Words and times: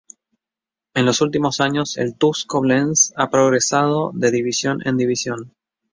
En 0.95 1.05
los 1.05 1.21
últimos 1.21 1.61
años 1.61 1.95
el 1.97 2.15
"TuS 2.17 2.45
Koblenz" 2.45 3.13
ha 3.17 3.29
progresado 3.29 4.09
de 4.15 4.31
división 4.31 4.79
en 4.83 4.97
división. 4.97 5.53